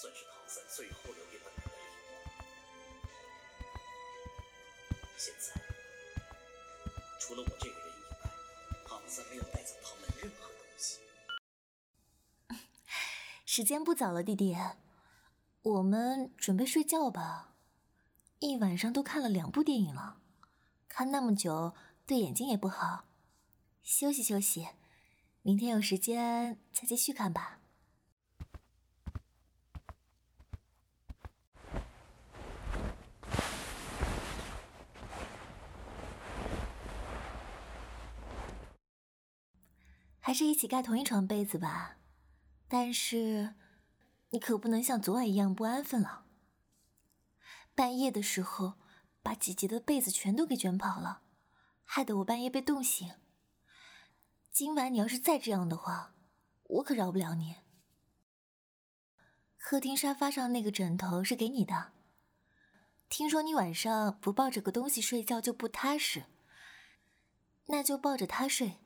[0.00, 2.06] 算是唐三最后留给本人的礼物。
[5.16, 5.60] 现在，
[7.18, 8.30] 除了我这个人以外，
[8.86, 11.00] 唐三没有带走唐门任何东西。
[13.44, 14.56] 时间不早了，弟弟，
[15.62, 17.56] 我们准备睡觉吧。
[18.38, 20.20] 一晚上都看了两部电影了，
[20.86, 21.74] 看那么久
[22.06, 23.06] 对眼睛也不好，
[23.82, 24.68] 休息休息，
[25.42, 27.57] 明天有时间再继续看吧。
[40.28, 41.96] 还是一起盖同一床被子吧，
[42.68, 43.54] 但是
[44.28, 46.26] 你可不能像昨晚一样不安分了。
[47.74, 48.74] 半夜的时候，
[49.22, 51.22] 把姐姐的被子全都给卷跑了，
[51.82, 53.10] 害得我半夜被冻醒。
[54.52, 56.14] 今晚你要是再这样的话，
[56.64, 57.56] 我可饶不了你。
[59.56, 61.92] 客厅沙发上那个枕头是给你的，
[63.08, 66.26] 听说你晚上不抱着个东西睡觉就不踏实，
[67.68, 68.76] 那就抱着它睡。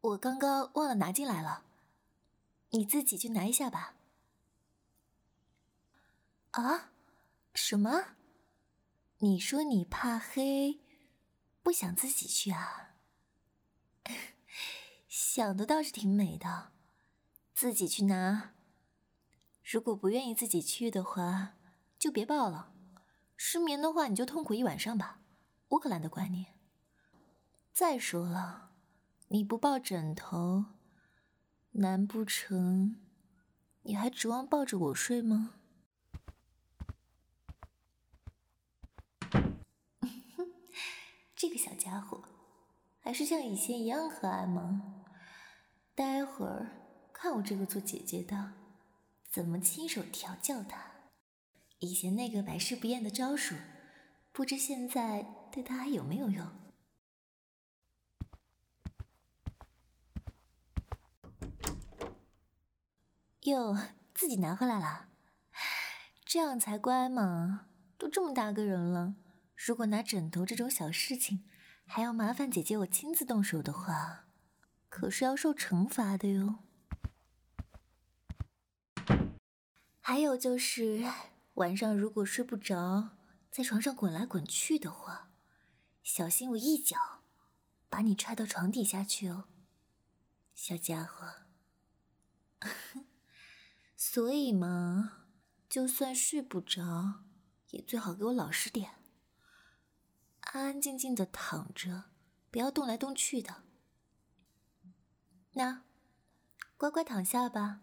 [0.00, 1.64] 我刚刚忘了拿进来了，
[2.70, 3.96] 你自己去拿一下吧。
[6.52, 6.90] 啊？
[7.54, 8.16] 什么？
[9.18, 10.80] 你说你怕黑，
[11.62, 12.94] 不想自己去啊？
[15.06, 16.72] 想的倒是挺美的，
[17.52, 18.54] 自己去拿。
[19.62, 21.56] 如果不愿意自己去的话，
[21.98, 22.72] 就别抱了。
[23.36, 25.20] 失眠的话，你就痛苦一晚上吧，
[25.68, 26.46] 我可懒得管你。
[27.72, 28.69] 再说了，
[29.32, 30.64] 你不抱枕头，
[31.70, 32.96] 难不成
[33.82, 35.54] 你还指望抱着我睡吗？
[41.36, 42.24] 这个小家伙，
[42.98, 45.04] 还是像以前一样可爱吗？
[45.94, 48.54] 待会儿看我这个做姐姐的，
[49.30, 50.90] 怎么亲手调教他。
[51.78, 53.54] 以前那个百试不厌的招数，
[54.32, 56.59] 不知现在对他还有没有用？
[63.44, 63.74] 哟，
[64.14, 65.08] 自己拿回来了，
[66.26, 67.68] 这样才乖嘛！
[67.96, 69.14] 都这么大个人了。
[69.56, 71.48] 如果拿枕头这种小事情，
[71.86, 74.26] 还要麻烦姐姐我亲自动手的话，
[74.90, 76.58] 可是要受惩罚的哟。
[80.02, 81.02] 还有就是，
[81.54, 83.16] 晚上如果睡不着，
[83.50, 85.30] 在床上滚来滚去的话，
[86.02, 87.22] 小心我一脚
[87.88, 89.44] 把你踹到床底下去哦，
[90.54, 91.26] 小家伙。
[94.12, 95.28] 所以嘛，
[95.68, 97.22] 就算睡不着，
[97.68, 98.96] 也最好给我老实点。
[100.40, 102.10] 安安静静的躺着，
[102.50, 103.62] 不要动来动去的。
[105.52, 105.84] 那，
[106.76, 107.82] 乖乖躺下吧，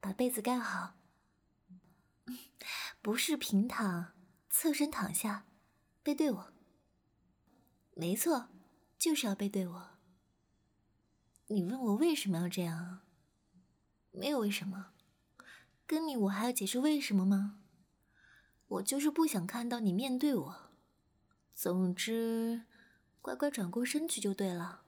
[0.00, 0.94] 把被子盖好。
[3.02, 4.14] 不是平躺，
[4.48, 5.46] 侧身躺下，
[6.02, 6.52] 背对我。
[7.94, 8.48] 没错，
[8.98, 9.98] 就是要背对我。
[11.48, 13.02] 你问我为什么要这样？
[14.12, 14.91] 没有为什么。
[15.92, 17.58] 跟你，我还要解释为什么吗？
[18.66, 20.70] 我就是不想看到你面对我。
[21.54, 22.62] 总之，
[23.20, 24.81] 乖乖转过身去就对了。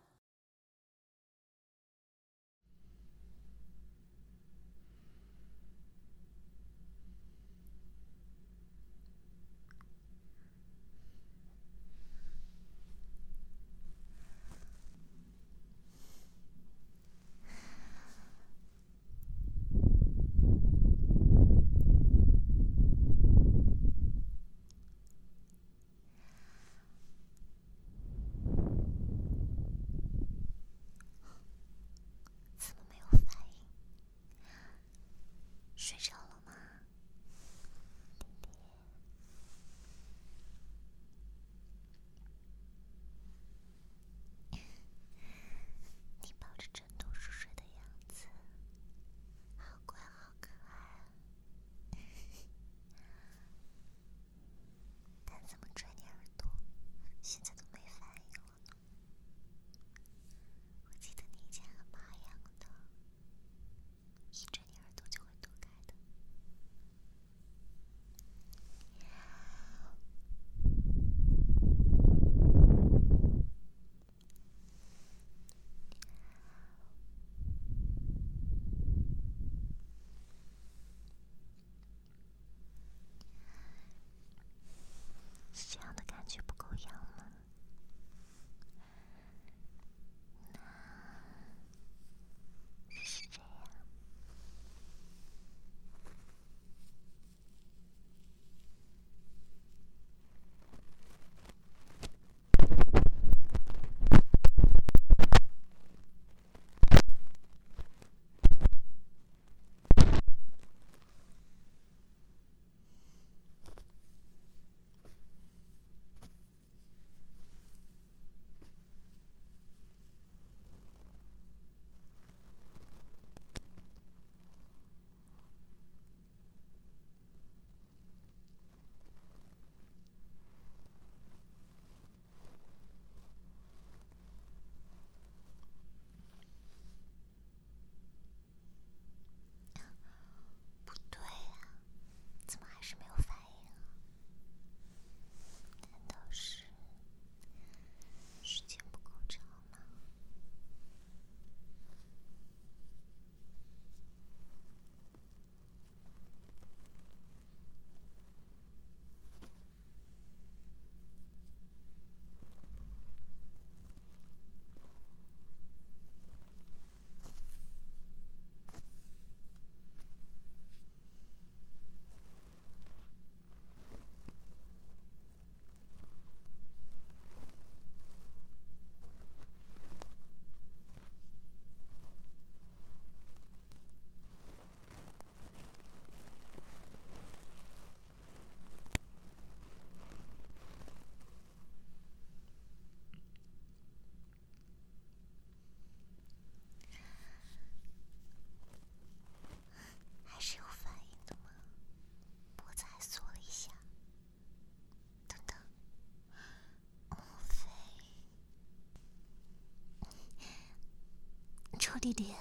[212.04, 212.34] 弟弟，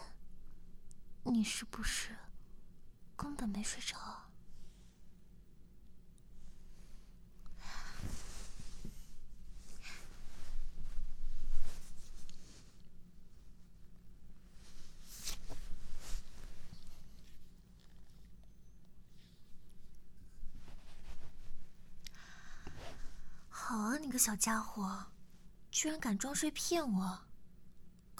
[1.24, 2.18] 你是不是
[3.16, 3.96] 根本没睡着？
[23.48, 25.06] 好啊，你个小家伙，
[25.72, 27.22] 居然敢装睡骗我！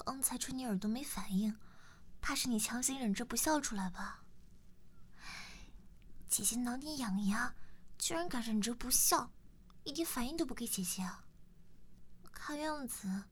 [0.04, 1.58] 刚才吹你耳朵没反应，
[2.20, 4.22] 怕是你强行忍着不笑出来吧？
[6.28, 7.54] 姐姐挠你痒痒，
[7.98, 9.30] 居然敢忍着不笑，
[9.82, 11.24] 一点反应都不给姐姐啊！
[12.30, 13.24] 看样子，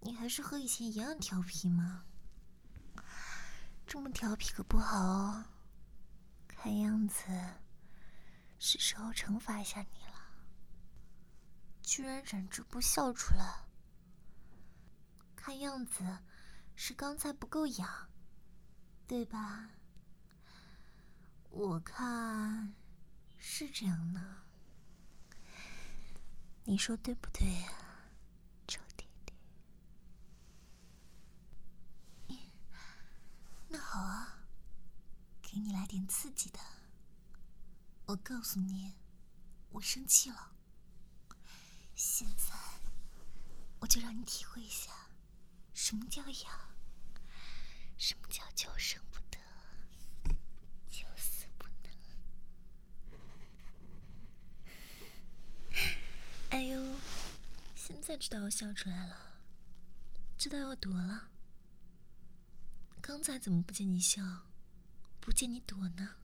[0.00, 2.04] 你还是和以前一样调皮吗？
[3.86, 5.44] 这么调皮可不好哦，
[6.48, 7.24] 看样子
[8.58, 10.14] 是时候惩罚一下你了。
[11.82, 13.66] 居然忍着不笑出来，
[15.44, 16.04] 看样子
[16.76, 18.08] 是刚才不够痒，
[19.08, 19.70] 对吧？
[21.50, 22.72] 我看
[23.36, 24.20] 是这样的，
[26.62, 27.72] 你说对不对呀，
[28.68, 29.04] 臭弟
[32.28, 32.52] 弟？
[33.66, 34.44] 那好啊，
[35.42, 36.60] 给你来点刺激的。
[38.06, 38.94] 我告诉你，
[39.70, 40.52] 我生气了。
[41.96, 42.54] 现在，
[43.80, 44.92] 我就让你体会一下，
[45.92, 46.58] 什么叫痒，
[47.98, 49.38] 什么叫求生不得，
[50.88, 51.90] 求死不能。
[56.48, 56.96] 哎呦，
[57.74, 59.34] 现在知道要笑出来了，
[60.38, 61.28] 知道要躲了。
[63.02, 64.22] 刚才怎么不见你笑，
[65.20, 66.16] 不见你躲呢？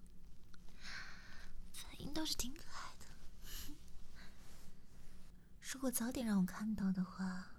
[1.75, 3.05] 反应倒是挺可爱的。
[5.61, 7.51] 如果早点让我看到的话，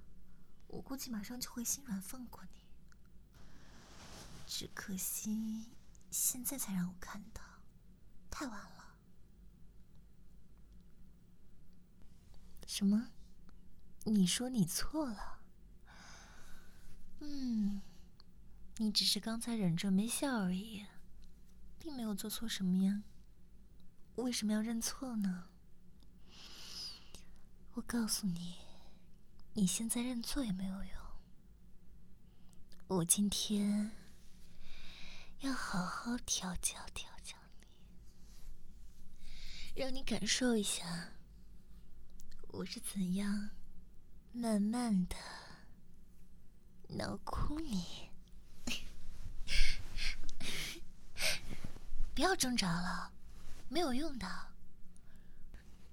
[0.70, 2.60] 我估计马上就会心软放过你。
[4.48, 5.66] 只可惜
[6.10, 7.42] 现在才让我看到，
[8.32, 8.96] 太晚了。
[12.66, 13.12] 什么？
[14.06, 15.40] 你说你错了？
[17.20, 17.82] 嗯，
[18.78, 20.86] 你只是刚才忍着没笑而已，
[21.78, 23.04] 并没有做错什么呀。
[24.16, 25.50] 为什么要认错呢？
[27.74, 28.58] 我告诉你，
[29.54, 30.90] 你现在认错也没有用。
[32.88, 33.92] 我今天
[35.40, 37.36] 要好好调教调教
[39.76, 41.10] 你，让你感受一下
[42.50, 43.50] 我是怎样
[44.32, 45.16] 慢慢的
[46.88, 48.10] 挠哭你。
[52.16, 53.12] 不要挣扎了，
[53.68, 54.28] 没有用的。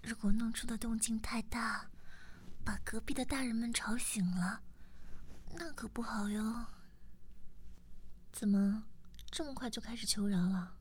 [0.02, 1.90] 如果弄出的动静太大，
[2.66, 4.60] 把隔壁的大人们吵醒了，
[5.54, 6.66] 那可不好哟。
[8.32, 8.82] 怎么
[9.30, 10.76] 这么快就开始求饶了？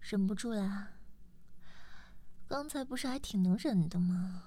[0.00, 0.88] 忍不住啦？
[2.48, 4.44] 刚才不是还挺能忍的吗？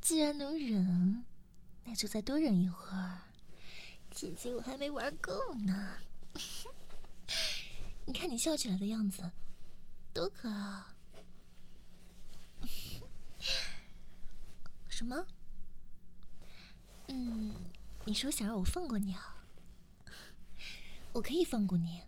[0.00, 1.24] 既然能忍，
[1.82, 3.18] 那就再多忍一会儿。
[4.12, 5.96] 姐姐我还没玩够呢。
[8.06, 9.28] 你看你笑起来的样子，
[10.14, 10.84] 多可爱。
[14.96, 15.26] 什么？
[17.08, 17.54] 嗯，
[18.06, 19.44] 你说想让我放过你啊？
[21.12, 22.02] 我可以放过你，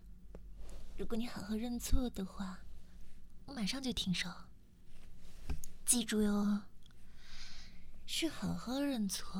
[0.97, 2.61] 如果你好好认错的话，
[3.45, 4.27] 我马上就停手。
[5.85, 6.63] 记住哟，
[8.07, 9.39] 是好好认错，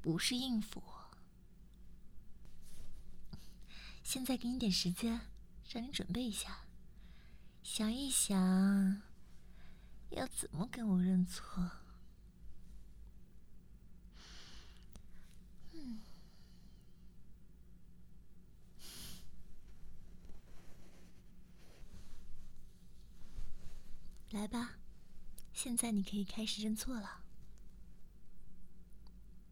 [0.00, 1.10] 不是应付我。
[4.04, 5.20] 现在给你点时间，
[5.68, 6.60] 让你准备一下，
[7.64, 9.09] 想一想。
[10.34, 11.70] 怎么跟我认错？
[15.72, 16.00] 嗯，
[24.30, 24.76] 来吧，
[25.52, 27.22] 现在你可以开始认错了。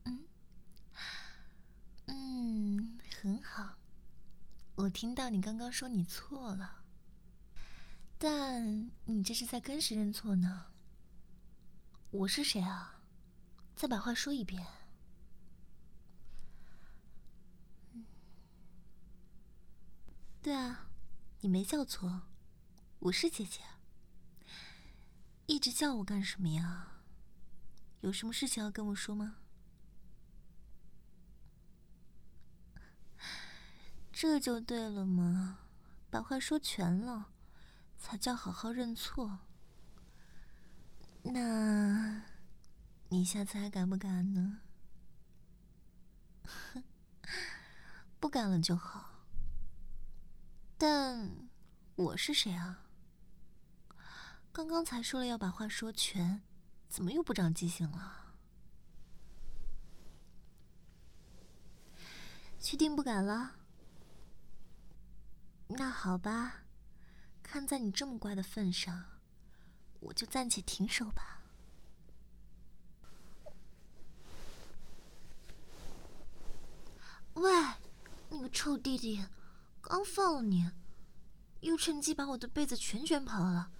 [0.05, 0.27] 嗯，
[2.07, 3.77] 嗯，很好，
[4.77, 6.85] 我听到你刚刚说你错了。
[8.21, 10.67] 但你这是在跟谁认错呢？
[12.11, 13.01] 我是谁啊？
[13.77, 14.67] 再把话说一遍。
[20.43, 20.91] 对啊，
[21.41, 22.23] 你没叫错，
[22.99, 23.61] 我是姐姐。
[25.47, 27.03] 一直叫我干什么呀？
[28.01, 29.37] 有什么事情要跟我说吗？
[34.13, 35.61] 这就对了嘛，
[36.11, 37.31] 把话说全了。
[37.99, 39.40] 才叫好好认错。
[41.23, 42.23] 那，
[43.09, 44.61] 你下次还敢不敢呢？
[48.19, 49.26] 不敢了就好。
[50.78, 51.49] 但
[51.97, 52.87] 我是谁啊？
[54.52, 56.43] 刚刚才说了要把话说全，
[56.88, 58.35] 怎么又不长记性了？
[62.61, 63.57] 确定不敢了？
[65.69, 66.62] 那好吧，
[67.50, 69.07] 看在你这么乖的份上，
[70.00, 71.40] 我就暂且停手吧。
[77.33, 77.50] 喂，
[78.28, 79.25] 你个臭弟弟，
[79.81, 80.71] 刚放了你，
[81.61, 83.71] 又趁机把我的被子全卷跑了。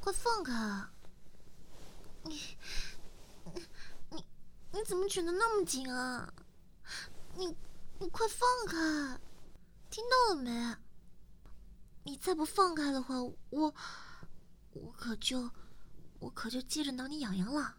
[0.00, 0.88] 快放开！
[2.24, 2.56] 你
[4.10, 4.24] 你
[4.72, 6.34] 你怎么卷的那么紧啊？
[7.36, 7.56] 你
[8.00, 9.20] 你快放开！
[9.88, 10.76] 听到了没？
[12.04, 13.74] 你再不放开的话，我
[14.70, 15.50] 我可就
[16.20, 17.76] 我可就接着挠你痒痒了。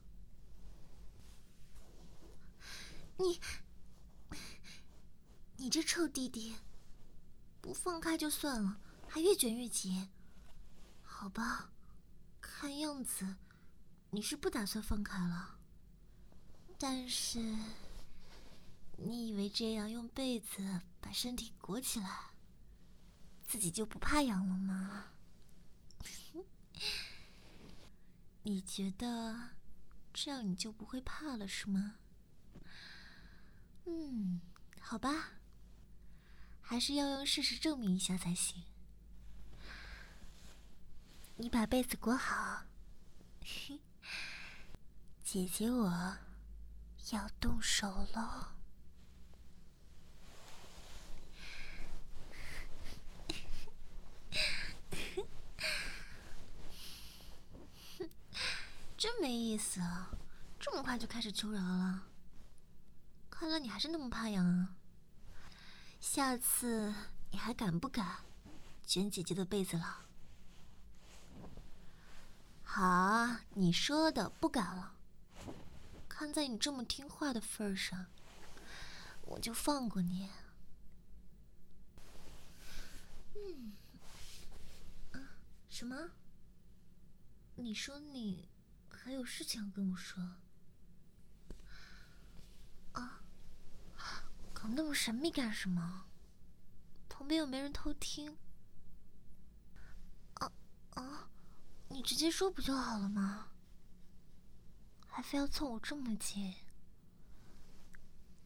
[3.17, 3.39] 你
[5.55, 6.55] 你这臭弟弟，
[7.61, 8.77] 不放开就算了，
[9.07, 10.09] 还越卷越紧。
[11.01, 11.71] 好吧。
[12.41, 13.35] 看样子，
[14.11, 15.57] 你是不打算放开了。
[16.79, 17.39] 但是，
[18.97, 22.31] 你以为这样用被子把身体裹起来，
[23.55, 25.05] 自己就不怕痒了吗？
[28.43, 29.51] 你觉得
[30.13, 31.95] 这样你就不会怕了是吗？
[33.85, 34.41] 嗯，
[34.81, 35.35] 好吧，
[36.61, 38.61] 还是要用事实证明一下才行。
[41.37, 42.65] 你把被子裹好，
[45.23, 46.17] 姐姐我
[47.13, 48.54] 要动手喽！
[58.97, 60.09] 真没意思啊，
[60.59, 62.07] 这么快就开始求饶了？
[63.29, 64.75] 看来你还是那么怕痒啊！
[65.99, 66.93] 下次
[67.31, 68.23] 你还敢不敢
[68.85, 70.05] 卷姐姐的被子了？
[72.63, 74.95] 好啊，你说的不敢了。
[76.07, 78.05] 看在你这么听话的份上，
[79.23, 80.29] 我就放过你。
[83.35, 83.73] 嗯，
[85.11, 85.19] 啊，
[85.69, 86.11] 什么？
[87.55, 88.47] 你说你
[89.05, 90.19] 还有事情要跟我说？
[92.93, 93.21] 啊，
[94.51, 96.07] 搞那么神秘干什么？
[97.07, 98.35] 旁边又没人偷听。
[100.33, 100.51] 啊
[100.95, 101.29] 啊！
[101.89, 103.49] 你直接说不就好了吗？
[105.07, 106.55] 还非要凑我这么近？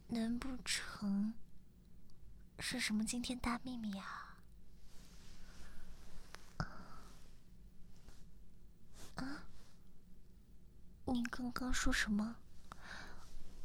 [0.07, 1.35] 难不成
[2.59, 4.43] 是什么惊天大秘密啊？
[9.15, 9.45] 啊？
[11.11, 12.35] 你刚刚说什么？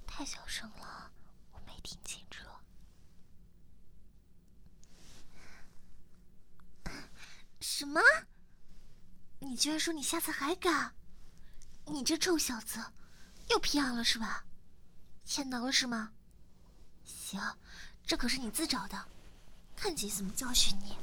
[0.06, 1.10] 太小声了，
[1.52, 2.42] 我没听清楚。
[7.60, 8.00] 什么？
[9.40, 10.94] 你居然说你下次还敢？
[11.84, 12.82] 你这臭小子，
[13.50, 14.46] 又皮痒了是吧？
[15.24, 16.12] 欠挠了是吗？
[17.04, 17.40] 行，
[18.06, 19.06] 这可是你自找的，
[19.76, 20.96] 看姐怎么教训你。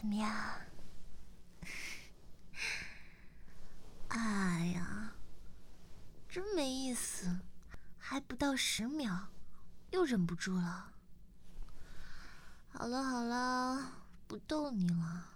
[0.00, 0.34] 怎么样？
[4.08, 5.12] 哎呀，
[6.26, 7.40] 真没意思，
[7.98, 9.28] 还不到十秒，
[9.90, 10.94] 又忍不住了。
[12.70, 13.92] 好了好了，
[14.26, 15.28] 不逗你了，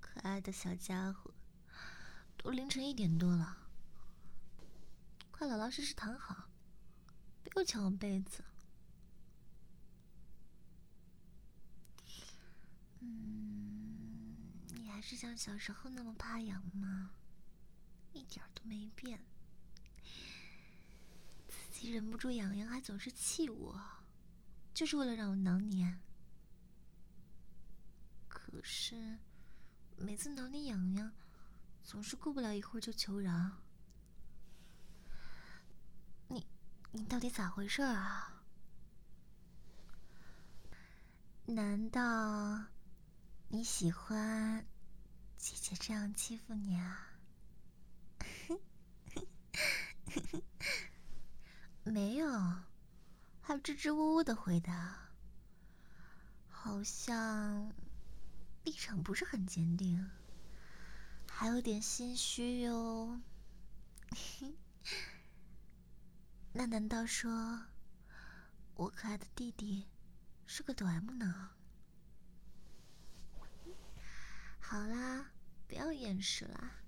[0.00, 1.34] 可爱的小家伙，
[2.38, 3.58] 都凌晨一点多了，
[5.30, 6.48] 快老老实实躺好，
[7.44, 8.42] 不要抢我被子。
[13.02, 17.10] 嗯，你还是像小时候那么怕痒吗？
[18.12, 19.24] 一点都没变，
[21.48, 23.80] 自己忍不住痒痒，还总是气我。
[24.74, 25.94] 就是为了让我挠你！
[28.28, 29.18] 可是
[29.96, 31.12] 每次挠你痒痒，
[31.82, 33.62] 总是过不了一会儿就求饶。
[36.28, 36.46] 你
[36.92, 38.42] 你到底咋回事啊？
[41.44, 42.64] 难道
[43.54, 44.64] 你喜欢
[45.36, 47.06] 姐姐这样欺负你啊？
[51.84, 52.26] 没有。
[53.42, 55.10] 还支支吾吾的回答，
[56.48, 57.70] 好像
[58.64, 60.08] 立场不是很坚定，
[61.30, 63.20] 还有点心虚哟。
[66.54, 67.66] 那难道说
[68.76, 69.86] 我可爱的弟弟
[70.46, 71.50] 是个短 M 呢？
[74.72, 75.30] 好啦，
[75.68, 76.80] 不要掩饰啦，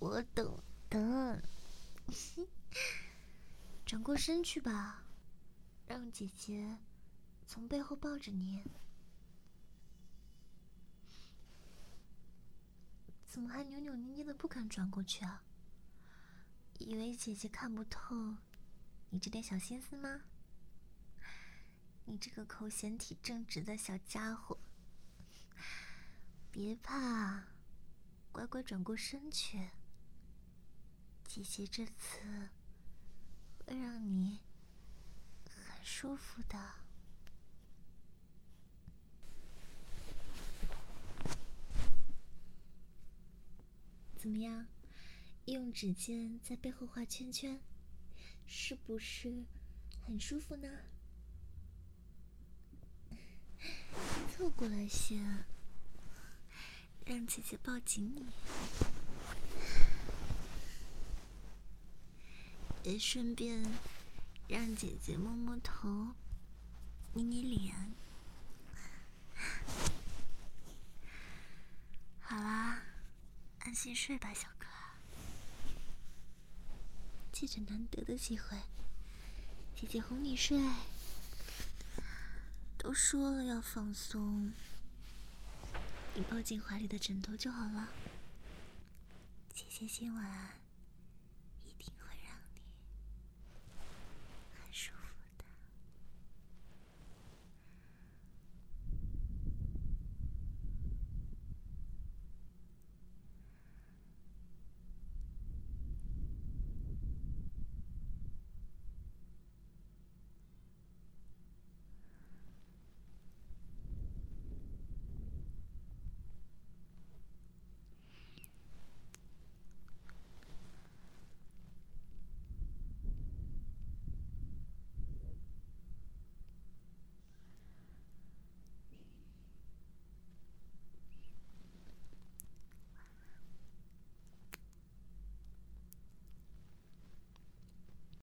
[0.00, 0.60] 我懂
[0.90, 1.40] 的。
[3.86, 5.06] 转过身去吧，
[5.86, 6.78] 让姐姐
[7.46, 8.64] 从背后抱着你。
[13.28, 15.44] 怎么还扭扭捏捏的不肯转过去啊？
[16.80, 18.36] 以为姐姐看不透
[19.10, 20.22] 你这点小心思吗？
[22.04, 24.58] 你这个口嫌体正直的小家伙，
[26.52, 27.48] 别怕，
[28.30, 29.70] 乖乖转过身去。
[31.24, 32.20] 姐姐这次
[33.66, 34.38] 会让你
[35.48, 36.58] 很舒服的。
[44.18, 44.68] 怎么样？
[45.46, 47.58] 用指尖在背后画圈圈，
[48.46, 49.46] 是不是
[50.04, 50.68] 很舒服呢？
[54.30, 55.16] 凑过来些，
[57.04, 58.26] 让姐姐抱紧你，
[62.84, 63.60] 也顺便
[64.48, 66.14] 让姐姐摸摸头，
[67.12, 67.74] 捏捏脸。
[72.20, 72.82] 好啦，
[73.58, 74.66] 安心睡吧，小哥。
[77.32, 78.56] 借着难得的机会，
[79.74, 80.56] 姐姐哄你睡。
[82.78, 84.52] 都说了要放松，
[86.14, 87.88] 你抱进怀里的枕头就好了。
[89.54, 90.50] 姐姐今晚